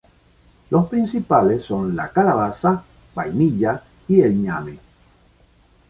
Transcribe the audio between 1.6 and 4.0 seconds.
son la calabaza, vanilla